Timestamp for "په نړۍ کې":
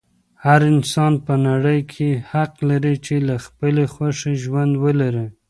1.25-2.09